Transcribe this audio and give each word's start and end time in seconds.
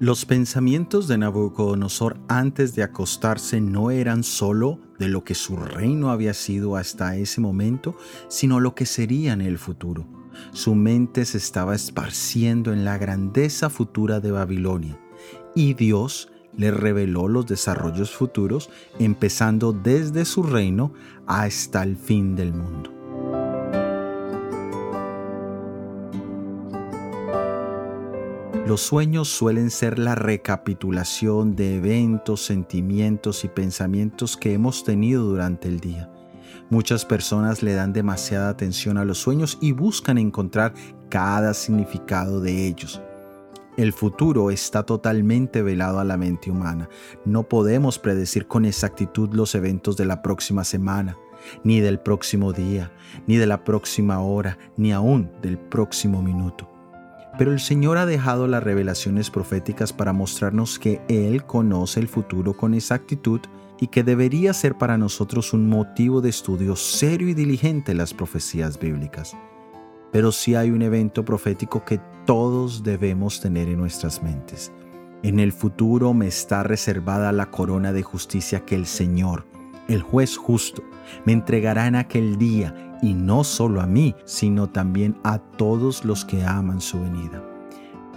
Los 0.00 0.24
pensamientos 0.24 1.08
de 1.08 1.18
Nabucodonosor 1.18 2.16
antes 2.26 2.74
de 2.74 2.82
acostarse 2.82 3.60
no 3.60 3.90
eran 3.90 4.24
sólo 4.24 4.80
de 4.98 5.08
lo 5.08 5.24
que 5.24 5.34
su 5.34 5.56
reino 5.56 6.10
había 6.10 6.32
sido 6.32 6.76
hasta 6.76 7.16
ese 7.16 7.42
momento, 7.42 7.94
sino 8.28 8.60
lo 8.60 8.74
que 8.74 8.86
sería 8.86 9.34
en 9.34 9.42
el 9.42 9.58
futuro. 9.58 10.06
Su 10.52 10.74
mente 10.74 11.26
se 11.26 11.36
estaba 11.36 11.74
esparciendo 11.74 12.72
en 12.72 12.86
la 12.86 12.96
grandeza 12.96 13.68
futura 13.68 14.20
de 14.20 14.30
Babilonia, 14.30 14.98
y 15.54 15.74
Dios 15.74 16.32
le 16.56 16.70
reveló 16.70 17.28
los 17.28 17.44
desarrollos 17.44 18.10
futuros, 18.10 18.70
empezando 18.98 19.74
desde 19.74 20.24
su 20.24 20.42
reino 20.42 20.94
hasta 21.26 21.82
el 21.82 21.98
fin 21.98 22.36
del 22.36 22.54
mundo. 22.54 22.99
Los 28.70 28.82
sueños 28.82 29.26
suelen 29.26 29.68
ser 29.68 29.98
la 29.98 30.14
recapitulación 30.14 31.56
de 31.56 31.78
eventos, 31.78 32.44
sentimientos 32.44 33.44
y 33.44 33.48
pensamientos 33.48 34.36
que 34.36 34.52
hemos 34.52 34.84
tenido 34.84 35.24
durante 35.24 35.66
el 35.66 35.80
día. 35.80 36.08
Muchas 36.68 37.04
personas 37.04 37.64
le 37.64 37.74
dan 37.74 37.92
demasiada 37.92 38.48
atención 38.48 38.96
a 38.96 39.04
los 39.04 39.18
sueños 39.18 39.58
y 39.60 39.72
buscan 39.72 40.18
encontrar 40.18 40.72
cada 41.08 41.52
significado 41.52 42.40
de 42.40 42.68
ellos. 42.68 43.02
El 43.76 43.92
futuro 43.92 44.52
está 44.52 44.84
totalmente 44.84 45.62
velado 45.62 45.98
a 45.98 46.04
la 46.04 46.16
mente 46.16 46.48
humana. 46.48 46.88
No 47.24 47.48
podemos 47.48 47.98
predecir 47.98 48.46
con 48.46 48.64
exactitud 48.64 49.30
los 49.32 49.56
eventos 49.56 49.96
de 49.96 50.04
la 50.04 50.22
próxima 50.22 50.62
semana, 50.62 51.16
ni 51.64 51.80
del 51.80 51.98
próximo 51.98 52.52
día, 52.52 52.92
ni 53.26 53.36
de 53.36 53.48
la 53.48 53.64
próxima 53.64 54.20
hora, 54.20 54.58
ni 54.76 54.92
aún 54.92 55.28
del 55.42 55.58
próximo 55.58 56.22
minuto. 56.22 56.79
Pero 57.40 57.52
el 57.52 57.60
Señor 57.60 57.96
ha 57.96 58.04
dejado 58.04 58.46
las 58.46 58.62
revelaciones 58.62 59.30
proféticas 59.30 59.94
para 59.94 60.12
mostrarnos 60.12 60.78
que 60.78 61.00
Él 61.08 61.46
conoce 61.46 61.98
el 61.98 62.06
futuro 62.06 62.52
con 62.54 62.74
exactitud 62.74 63.40
y 63.80 63.86
que 63.86 64.02
debería 64.02 64.52
ser 64.52 64.76
para 64.76 64.98
nosotros 64.98 65.54
un 65.54 65.66
motivo 65.66 66.20
de 66.20 66.28
estudio 66.28 66.76
serio 66.76 67.30
y 67.30 67.32
diligente 67.32 67.94
las 67.94 68.12
profecías 68.12 68.78
bíblicas. 68.78 69.34
Pero 70.12 70.32
sí 70.32 70.54
hay 70.54 70.70
un 70.70 70.82
evento 70.82 71.24
profético 71.24 71.82
que 71.82 71.98
todos 72.26 72.82
debemos 72.82 73.40
tener 73.40 73.68
en 73.68 73.78
nuestras 73.78 74.22
mentes. 74.22 74.70
En 75.22 75.40
el 75.40 75.52
futuro 75.52 76.12
me 76.12 76.26
está 76.26 76.62
reservada 76.62 77.32
la 77.32 77.50
corona 77.50 77.94
de 77.94 78.02
justicia 78.02 78.66
que 78.66 78.74
el 78.74 78.84
Señor, 78.84 79.46
el 79.94 80.02
juez 80.02 80.36
justo, 80.36 80.82
me 81.24 81.32
entregará 81.32 81.86
en 81.86 81.96
aquel 81.96 82.38
día 82.38 82.98
y 83.02 83.14
no 83.14 83.44
solo 83.44 83.80
a 83.80 83.86
mí, 83.86 84.14
sino 84.24 84.68
también 84.68 85.18
a 85.24 85.38
todos 85.38 86.04
los 86.04 86.24
que 86.24 86.44
aman 86.44 86.80
su 86.80 87.00
venida. 87.00 87.42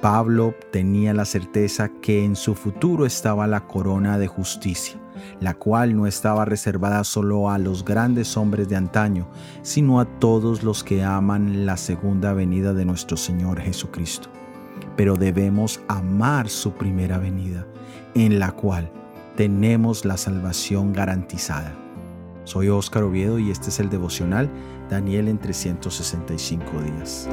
Pablo 0.00 0.54
tenía 0.72 1.14
la 1.14 1.24
certeza 1.24 1.88
que 1.88 2.24
en 2.24 2.34
su 2.34 2.56
futuro 2.56 3.06
estaba 3.06 3.46
la 3.46 3.68
corona 3.68 4.18
de 4.18 4.26
justicia, 4.26 5.00
la 5.40 5.54
cual 5.54 5.96
no 5.96 6.08
estaba 6.08 6.44
reservada 6.44 7.04
solo 7.04 7.48
a 7.48 7.58
los 7.58 7.84
grandes 7.84 8.36
hombres 8.36 8.68
de 8.68 8.74
antaño, 8.74 9.28
sino 9.62 10.00
a 10.00 10.04
todos 10.04 10.64
los 10.64 10.82
que 10.82 11.04
aman 11.04 11.66
la 11.66 11.76
segunda 11.76 12.32
venida 12.32 12.74
de 12.74 12.84
nuestro 12.84 13.16
Señor 13.16 13.60
Jesucristo. 13.60 14.28
Pero 14.96 15.14
debemos 15.14 15.80
amar 15.86 16.48
su 16.48 16.72
primera 16.72 17.18
venida, 17.18 17.64
en 18.14 18.40
la 18.40 18.50
cual 18.50 18.90
tenemos 19.36 20.04
la 20.04 20.16
salvación 20.16 20.92
garantizada. 20.92 21.74
Soy 22.44 22.68
Óscar 22.68 23.04
Oviedo 23.04 23.38
y 23.38 23.50
este 23.50 23.70
es 23.70 23.78
el 23.80 23.88
devocional 23.88 24.50
Daniel 24.90 25.28
en 25.28 25.38
365 25.38 26.64
días. 26.82 27.28